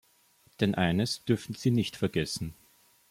[0.61, 2.55] Denn eines dürfen Sie nicht vergessen.